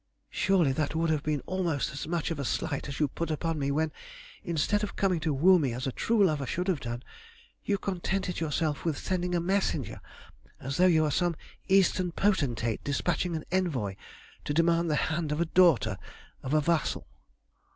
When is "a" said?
2.39-2.43, 5.85-5.91, 9.35-9.39, 16.55-16.61